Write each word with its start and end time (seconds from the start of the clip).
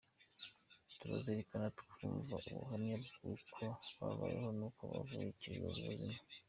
Tubazirikana 0.97 1.67
twumva 1.79 2.33
ubuhamya 2.51 2.95
bw’uko 3.05 3.61
babayeho 3.99 4.49
n’uko 4.57 4.81
bavukijwe 4.91 5.63
ubuzima. 5.81 6.17